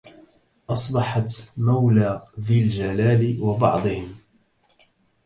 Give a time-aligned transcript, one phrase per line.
[0.69, 4.15] أصبحت مولى ذي الجلال وبعضهم